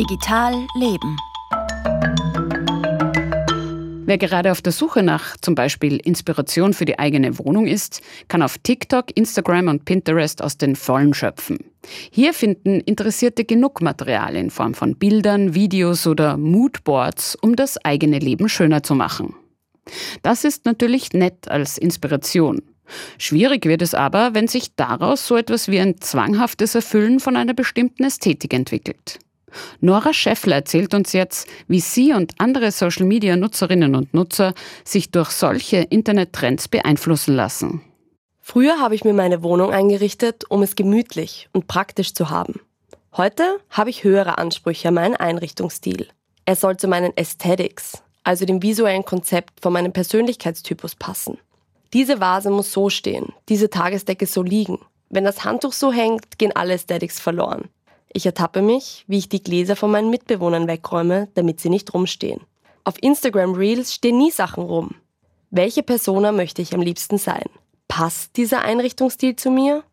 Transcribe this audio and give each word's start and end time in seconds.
Digital 0.00 0.66
Leben. 0.76 1.18
Wer 4.06 4.16
gerade 4.16 4.50
auf 4.50 4.62
der 4.62 4.72
Suche 4.72 5.02
nach 5.02 5.36
zum 5.42 5.54
Beispiel 5.54 5.98
Inspiration 5.98 6.72
für 6.72 6.86
die 6.86 6.98
eigene 6.98 7.38
Wohnung 7.38 7.66
ist, 7.66 8.00
kann 8.26 8.40
auf 8.40 8.56
TikTok, 8.56 9.14
Instagram 9.14 9.68
und 9.68 9.84
Pinterest 9.84 10.42
aus 10.42 10.56
den 10.56 10.74
Vollen 10.74 11.12
schöpfen. 11.12 11.58
Hier 12.10 12.32
finden 12.32 12.80
Interessierte 12.80 13.44
genug 13.44 13.82
Material 13.82 14.36
in 14.36 14.48
Form 14.48 14.72
von 14.72 14.96
Bildern, 14.96 15.54
Videos 15.54 16.06
oder 16.06 16.38
Moodboards, 16.38 17.34
um 17.34 17.54
das 17.54 17.76
eigene 17.84 18.20
Leben 18.20 18.48
schöner 18.48 18.82
zu 18.82 18.94
machen. 18.94 19.34
Das 20.22 20.44
ist 20.44 20.64
natürlich 20.64 21.12
nett 21.12 21.50
als 21.50 21.76
Inspiration. 21.76 22.62
Schwierig 23.18 23.66
wird 23.66 23.82
es 23.82 23.92
aber, 23.92 24.32
wenn 24.32 24.48
sich 24.48 24.74
daraus 24.76 25.26
so 25.26 25.36
etwas 25.36 25.68
wie 25.68 25.78
ein 25.78 26.00
zwanghaftes 26.00 26.74
Erfüllen 26.74 27.20
von 27.20 27.36
einer 27.36 27.52
bestimmten 27.52 28.04
Ästhetik 28.04 28.54
entwickelt. 28.54 29.18
Nora 29.80 30.12
Scheffler 30.12 30.56
erzählt 30.56 30.94
uns 30.94 31.12
jetzt, 31.12 31.48
wie 31.68 31.80
sie 31.80 32.12
und 32.12 32.34
andere 32.38 32.70
Social-Media-Nutzerinnen 32.70 33.94
und 33.94 34.14
Nutzer 34.14 34.54
sich 34.84 35.10
durch 35.10 35.30
solche 35.30 35.78
Internettrends 35.78 36.68
beeinflussen 36.68 37.34
lassen. 37.34 37.82
Früher 38.40 38.80
habe 38.80 38.94
ich 38.94 39.04
mir 39.04 39.12
meine 39.12 39.42
Wohnung 39.42 39.72
eingerichtet, 39.72 40.44
um 40.48 40.62
es 40.62 40.74
gemütlich 40.74 41.48
und 41.52 41.68
praktisch 41.68 42.14
zu 42.14 42.30
haben. 42.30 42.60
Heute 43.16 43.58
habe 43.70 43.90
ich 43.90 44.04
höhere 44.04 44.38
Ansprüche 44.38 44.88
an 44.88 44.94
meinen 44.94 45.16
Einrichtungsstil. 45.16 46.08
Er 46.46 46.56
soll 46.56 46.76
zu 46.76 46.88
meinen 46.88 47.12
Aesthetics, 47.16 48.02
also 48.24 48.44
dem 48.44 48.62
visuellen 48.62 49.04
Konzept 49.04 49.60
von 49.60 49.72
meinem 49.72 49.92
Persönlichkeitstypus 49.92 50.94
passen. 50.94 51.38
Diese 51.92 52.20
Vase 52.20 52.50
muss 52.50 52.72
so 52.72 52.88
stehen, 52.88 53.32
diese 53.48 53.70
Tagesdecke 53.70 54.26
so 54.26 54.42
liegen. 54.42 54.78
Wenn 55.08 55.24
das 55.24 55.44
Handtuch 55.44 55.72
so 55.72 55.92
hängt, 55.92 56.38
gehen 56.38 56.54
alle 56.54 56.74
Aesthetics 56.74 57.18
verloren. 57.18 57.68
Ich 58.12 58.26
ertappe 58.26 58.60
mich, 58.60 59.04
wie 59.06 59.18
ich 59.18 59.28
die 59.28 59.42
Gläser 59.42 59.76
von 59.76 59.90
meinen 59.90 60.10
Mitbewohnern 60.10 60.66
wegräume, 60.66 61.28
damit 61.34 61.60
sie 61.60 61.70
nicht 61.70 61.94
rumstehen. 61.94 62.40
Auf 62.82 63.00
Instagram 63.02 63.54
Reels 63.54 63.94
stehen 63.94 64.18
nie 64.18 64.30
Sachen 64.30 64.64
rum. 64.64 64.96
Welche 65.50 65.82
Persona 65.82 66.32
möchte 66.32 66.62
ich 66.62 66.74
am 66.74 66.80
liebsten 66.80 67.18
sein? 67.18 67.44
Passt 67.88 68.36
dieser 68.36 68.62
Einrichtungsstil 68.62 69.36
zu 69.36 69.50
mir? 69.50 69.84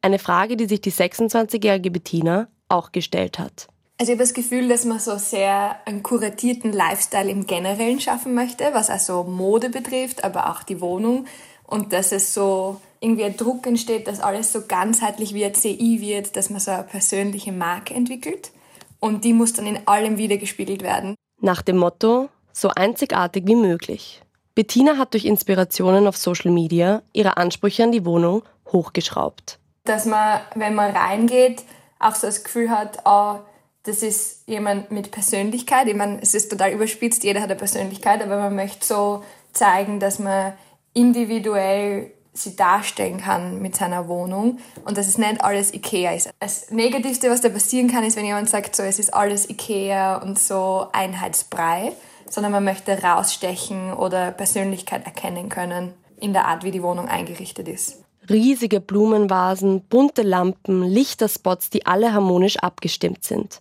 Eine 0.00 0.18
Frage, 0.18 0.56
die 0.56 0.66
sich 0.66 0.80
die 0.80 0.92
26-jährige 0.92 1.90
Bettina 1.90 2.48
auch 2.68 2.90
gestellt 2.90 3.38
hat. 3.38 3.68
Also 3.98 4.12
ich 4.12 4.18
habe 4.18 4.24
das 4.24 4.34
Gefühl, 4.34 4.68
dass 4.68 4.84
man 4.84 4.98
so 4.98 5.16
sehr 5.16 5.76
einen 5.86 6.02
kuratierten 6.02 6.72
Lifestyle 6.72 7.30
im 7.30 7.46
Generellen 7.46 8.00
schaffen 8.00 8.34
möchte, 8.34 8.64
was 8.72 8.90
also 8.90 9.22
Mode 9.22 9.70
betrifft, 9.70 10.24
aber 10.24 10.50
auch 10.50 10.64
die 10.64 10.80
Wohnung. 10.80 11.26
Und 11.64 11.92
dass 11.92 12.10
es 12.10 12.34
so 12.34 12.80
irgendwie 13.02 13.24
ein 13.24 13.36
Druck 13.36 13.66
entsteht, 13.66 14.06
dass 14.06 14.20
alles 14.20 14.52
so 14.52 14.62
ganzheitlich 14.66 15.34
wie 15.34 15.44
ein 15.44 15.54
CI 15.54 16.00
wird, 16.00 16.36
dass 16.36 16.50
man 16.50 16.60
so 16.60 16.70
eine 16.70 16.84
persönliche 16.84 17.52
Marke 17.52 17.94
entwickelt. 17.94 18.52
Und 19.00 19.24
die 19.24 19.32
muss 19.32 19.52
dann 19.52 19.66
in 19.66 19.86
allem 19.88 20.16
wiedergespiegelt 20.16 20.82
werden. 20.82 21.16
Nach 21.40 21.62
dem 21.62 21.78
Motto, 21.78 22.28
so 22.52 22.68
einzigartig 22.68 23.44
wie 23.46 23.56
möglich. 23.56 24.22
Bettina 24.54 24.98
hat 24.98 25.14
durch 25.14 25.24
Inspirationen 25.24 26.06
auf 26.06 26.16
Social 26.16 26.52
Media 26.52 27.02
ihre 27.12 27.36
Ansprüche 27.36 27.82
an 27.82 27.90
die 27.90 28.04
Wohnung 28.04 28.42
hochgeschraubt. 28.70 29.58
Dass 29.84 30.06
man, 30.06 30.40
wenn 30.54 30.74
man 30.74 30.94
reingeht, 30.94 31.64
auch 31.98 32.14
so 32.14 32.28
das 32.28 32.44
Gefühl 32.44 32.70
hat, 32.70 32.98
oh, 33.04 33.40
das 33.82 34.04
ist 34.04 34.46
jemand 34.46 34.92
mit 34.92 35.10
Persönlichkeit. 35.10 35.88
Ich 35.88 35.96
meine, 35.96 36.20
es 36.22 36.34
ist 36.34 36.50
total 36.50 36.70
überspitzt, 36.70 37.24
jeder 37.24 37.40
hat 37.40 37.50
eine 37.50 37.58
Persönlichkeit, 37.58 38.22
aber 38.22 38.38
man 38.38 38.54
möchte 38.54 38.86
so 38.86 39.24
zeigen, 39.52 39.98
dass 39.98 40.20
man 40.20 40.52
individuell 40.94 42.12
sie 42.32 42.56
darstellen 42.56 43.18
kann 43.18 43.60
mit 43.60 43.76
seiner 43.76 44.08
Wohnung 44.08 44.58
und 44.84 44.96
dass 44.96 45.06
es 45.06 45.18
nicht 45.18 45.42
alles 45.44 45.74
Ikea 45.74 46.12
ist. 46.12 46.30
Das 46.40 46.70
Negativste, 46.70 47.30
was 47.30 47.42
da 47.42 47.48
passieren 47.48 47.90
kann, 47.90 48.04
ist, 48.04 48.16
wenn 48.16 48.24
jemand 48.24 48.48
sagt, 48.48 48.74
so, 48.74 48.82
es 48.82 48.98
ist 48.98 49.12
alles 49.12 49.48
Ikea 49.50 50.16
und 50.16 50.38
so 50.38 50.86
Einheitsbrei, 50.92 51.92
sondern 52.28 52.52
man 52.52 52.64
möchte 52.64 53.02
rausstechen 53.02 53.92
oder 53.92 54.30
Persönlichkeit 54.30 55.04
erkennen 55.04 55.48
können 55.48 55.92
in 56.18 56.32
der 56.32 56.46
Art, 56.46 56.64
wie 56.64 56.70
die 56.70 56.82
Wohnung 56.82 57.08
eingerichtet 57.08 57.68
ist. 57.68 58.02
Riesige 58.30 58.80
Blumenvasen, 58.80 59.82
bunte 59.82 60.22
Lampen, 60.22 60.82
Lichterspots, 60.84 61.70
die 61.70 61.86
alle 61.86 62.14
harmonisch 62.14 62.56
abgestimmt 62.58 63.24
sind. 63.24 63.60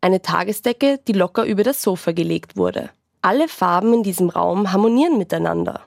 Eine 0.00 0.20
Tagesdecke, 0.20 1.00
die 1.08 1.12
locker 1.12 1.44
über 1.44 1.64
das 1.64 1.82
Sofa 1.82 2.12
gelegt 2.12 2.56
wurde. 2.56 2.90
Alle 3.22 3.48
Farben 3.48 3.94
in 3.94 4.02
diesem 4.02 4.28
Raum 4.28 4.70
harmonieren 4.72 5.16
miteinander. 5.16 5.80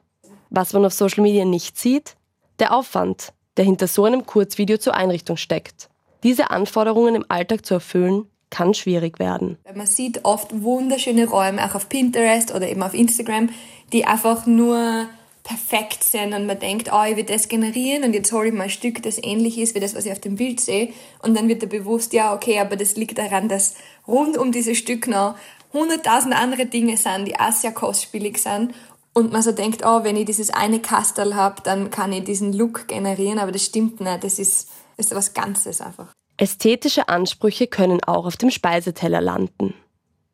Was 0.49 0.73
man 0.73 0.85
auf 0.85 0.93
Social 0.93 1.21
Media 1.21 1.45
nicht 1.45 1.77
sieht, 1.77 2.15
der 2.59 2.75
Aufwand, 2.75 3.33
der 3.57 3.65
hinter 3.65 3.87
so 3.87 4.05
einem 4.05 4.25
Kurzvideo 4.25 4.77
zur 4.77 4.95
Einrichtung 4.95 5.37
steckt. 5.37 5.89
Diese 6.23 6.49
Anforderungen 6.49 7.15
im 7.15 7.25
Alltag 7.29 7.65
zu 7.65 7.75
erfüllen, 7.75 8.25
kann 8.49 8.73
schwierig 8.73 9.19
werden. 9.19 9.57
Man 9.73 9.85
sieht 9.85 10.23
oft 10.23 10.61
wunderschöne 10.61 11.27
Räume, 11.27 11.65
auch 11.65 11.75
auf 11.75 11.89
Pinterest 11.89 12.53
oder 12.53 12.69
eben 12.69 12.83
auf 12.83 12.93
Instagram, 12.93 13.49
die 13.91 14.05
einfach 14.05 14.45
nur 14.45 15.07
perfekt 15.43 16.03
sind 16.03 16.33
und 16.33 16.47
man 16.47 16.59
denkt, 16.59 16.89
oh, 16.91 17.03
ich 17.07 17.17
will 17.17 17.23
das 17.23 17.47
generieren 17.47 18.03
und 18.03 18.13
jetzt 18.13 18.31
hole 18.31 18.47
ich 18.47 18.53
mal 18.53 18.63
ein 18.63 18.69
Stück, 18.71 19.03
das 19.03 19.21
ähnlich 19.21 19.59
ist 19.59 19.75
wie 19.75 19.79
das, 19.79 19.95
was 19.95 20.05
ich 20.05 20.11
auf 20.11 20.19
dem 20.19 20.37
Bild 20.37 20.59
sehe 20.59 20.91
und 21.21 21.37
dann 21.37 21.47
wird 21.47 21.61
dir 21.61 21.67
bewusst, 21.67 22.13
ja, 22.13 22.33
okay, 22.33 22.59
aber 22.59 22.75
das 22.75 22.95
liegt 22.95 23.19
daran, 23.19 23.47
dass 23.47 23.75
rund 24.07 24.37
um 24.39 24.51
dieses 24.51 24.77
Stück 24.77 25.07
noch 25.07 25.35
hunderttausend 25.71 26.33
andere 26.33 26.65
Dinge 26.65 26.97
sind, 26.97 27.25
die 27.25 27.39
auch 27.39 27.51
sehr 27.51 27.73
kostspielig 27.73 28.39
sind 28.39 28.73
und 29.15 29.31
man 29.31 29.41
so 29.41 29.53
denkt, 29.53 29.83
oh, 29.85 30.03
wenn 30.03 30.17
ich 30.17 30.25
dieses 30.25 30.51
eine 30.51 30.79
Kastel 30.79 31.35
habe, 31.35 31.61
dann 31.63 31.89
kann 31.89 32.11
ich 32.11 32.25
diesen 32.25 32.53
Look 32.53 32.87
generieren, 32.87 33.39
aber 33.39 33.51
das 33.51 33.63
stimmt 33.63 34.01
nicht, 34.01 34.23
das 34.23 34.37
ist, 34.37 34.69
das 34.97 35.07
ist 35.07 35.15
was 35.15 35.33
Ganzes 35.33 35.81
einfach. 35.81 36.07
Ästhetische 36.37 37.07
Ansprüche 37.07 37.67
können 37.67 38.03
auch 38.03 38.25
auf 38.25 38.35
dem 38.35 38.51
Speiseteller 38.51 39.21
landen. 39.21 39.73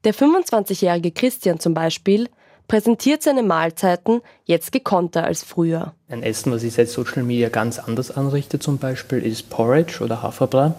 Der 0.04 0.16
25-jährige 0.16 1.12
Christian 1.12 1.60
zum 1.60 1.76
Beispiel 1.76 2.28
präsentiert 2.68 3.22
seine 3.22 3.44
Mahlzeiten 3.44 4.22
jetzt 4.46 4.72
gekonnter 4.72 5.26
als 5.26 5.44
früher. 5.44 5.94
Ein 6.10 6.24
Essen, 6.24 6.52
was 6.52 6.64
ich 6.64 6.74
seit 6.74 6.90
Social 6.90 7.22
Media 7.22 7.50
ganz 7.50 7.78
anders 7.78 8.10
anrichte 8.10 8.58
zum 8.58 8.80
Beispiel, 8.80 9.24
ist 9.24 9.52
Porridge 9.52 10.04
oder 10.04 10.24
Haferbrei. 10.24 10.74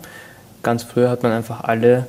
Ganz 0.64 0.82
früher 0.82 1.08
hat 1.08 1.22
man 1.22 1.30
einfach 1.30 1.62
alle 1.62 2.08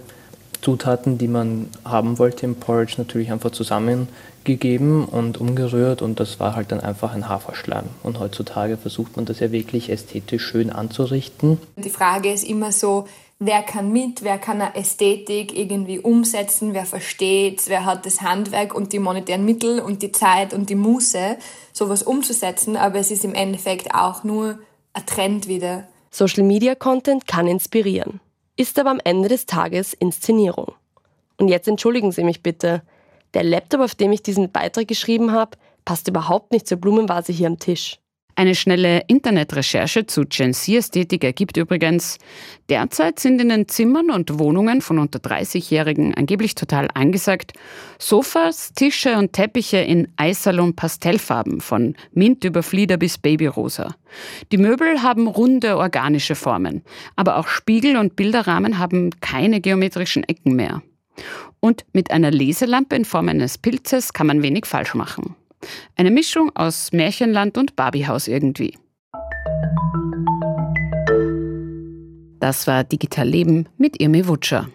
Zutaten, 0.63 1.18
die 1.18 1.28
man 1.28 1.69
haben 1.84 2.18
wollte 2.19 2.46
im 2.46 2.56
Porridge, 2.56 2.96
natürlich 2.97 3.31
einfach 3.31 3.51
zusammengegeben 3.51 5.06
und 5.06 5.40
umgerührt 5.40 6.01
und 6.01 6.19
das 6.19 6.40
war 6.40 6.56
halt 6.56 6.72
dann 6.72 6.79
einfach 6.79 7.13
ein 7.13 7.28
Haferschleim. 7.28 7.85
Und 8.01 8.19
heutzutage 8.19 8.78
versucht 8.78 9.16
man 9.16 9.25
das 9.25 9.40
ja 9.40 9.51
wirklich 9.51 9.90
ästhetisch 9.90 10.46
schön 10.46 10.69
anzurichten. 10.69 11.59
Die 11.75 11.90
Frage 11.90 12.31
ist 12.31 12.44
immer 12.44 12.72
so, 12.72 13.06
wer 13.40 13.62
kann 13.62 13.91
mit, 13.91 14.24
wer 14.24 14.38
kann 14.38 14.62
eine 14.62 14.75
Ästhetik 14.75 15.57
irgendwie 15.57 16.00
umsetzen, 16.00 16.74
wer 16.74 16.85
versteht, 16.85 17.63
wer 17.68 17.85
hat 17.85 18.06
das 18.06 18.22
Handwerk 18.22 18.74
und 18.74 18.94
die 18.94 19.00
monetären 19.00 19.45
Mittel 19.45 19.80
und 19.80 20.01
die 20.01 20.12
Zeit 20.12 20.53
und 20.53 20.69
die 20.69 20.75
Muße, 20.75 21.38
sowas 21.74 22.03
umzusetzen, 22.03 22.78
aber 22.78 23.00
es 23.00 23.12
ist 23.12 23.25
im 23.25 23.34
Endeffekt 23.34 23.94
auch 23.94 24.24
nur 24.24 24.59
ein 24.94 25.06
Trend 25.06 25.47
wieder. 25.47 25.88
Social 26.12 26.44
Media 26.44 26.75
Content 26.75 27.28
kann 27.28 27.47
inspirieren, 27.47 28.19
ist 28.55 28.77
aber 28.79 28.91
am 28.91 29.01
Ende 29.03 29.29
des 29.29 29.45
Tages 29.45 29.93
Inszenierung. 29.93 30.73
Und 31.37 31.47
jetzt 31.47 31.67
entschuldigen 31.67 32.11
Sie 32.11 32.23
mich 32.23 32.43
bitte, 32.43 32.83
der 33.33 33.43
Laptop, 33.43 33.81
auf 33.81 33.95
dem 33.95 34.11
ich 34.11 34.21
diesen 34.21 34.51
Beitrag 34.51 34.87
geschrieben 34.87 35.31
habe, 35.31 35.57
passt 35.85 36.07
überhaupt 36.07 36.51
nicht 36.51 36.67
zur 36.67 36.77
Blumenvase 36.77 37.33
hier 37.33 37.47
am 37.47 37.59
Tisch. 37.59 37.99
Eine 38.35 38.55
schnelle 38.55 39.03
Internetrecherche 39.07 40.07
zu 40.07 40.23
Gen 40.25 40.53
Z-Ästhetik 40.53 41.23
ergibt 41.23 41.55
übrigens, 41.55 42.17
derzeit 42.67 43.19
sind 43.19 43.39
in 43.39 43.49
den 43.49 43.67
Zimmern 43.67 44.09
und 44.09 44.39
Wohnungen 44.39 44.81
von 44.81 44.97
unter 44.97 45.19
30-Jährigen 45.19 46.16
angeblich 46.16 46.55
total 46.55 46.88
angesagt 46.95 47.53
Sofas, 47.99 48.73
Tische 48.73 49.17
und 49.17 49.33
Teppiche 49.33 49.77
in 49.77 50.07
Eisalon 50.16 50.75
Pastellfarben 50.75 51.61
von 51.61 51.95
Mint 52.11 52.44
über 52.44 52.63
Flieder 52.63 52.97
bis 52.97 53.19
Babyrosa. 53.19 53.95
Die 54.51 54.57
Möbel 54.57 55.03
haben 55.03 55.27
runde 55.27 55.77
organische 55.77 56.33
Formen, 56.33 56.81
aber 57.15 57.38
auch 57.38 57.47
Spiegel 57.47 57.97
und 57.97 58.15
Bilderrahmen 58.15 58.80
haben 58.80 59.12
keine 59.21 59.62
geometrischen 59.62 60.24
Ecken 60.24 60.56
mehr. 60.56 60.81
Und 61.59 61.85
mit 61.94 62.09
einer 62.09 62.31
Leselampe 62.31 62.95
in 62.95 63.06
Form 63.06 63.30
eines 63.30 63.59
Pilzes 63.59 64.12
kann 64.12 64.27
man 64.27 64.41
wenig 64.41 64.65
falsch 64.65 64.95
machen. 64.95 65.35
Eine 65.95 66.12
Mischung 66.12 66.51
aus 66.56 66.92
Märchenland 66.92 67.57
und 67.57 67.75
Barbiehaus 67.75 68.27
irgendwie. 68.27 68.77
Das 72.39 72.68
war 72.68 72.83
Digital 72.83 73.27
Leben 73.27 73.69
mit 73.77 74.01
Irmi 74.01 74.27
Wutscher. 74.27 74.68